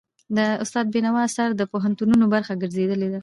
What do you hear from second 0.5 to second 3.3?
استاد بينوا آثار د پوهنتونونو برخه ګرځېدلي دي.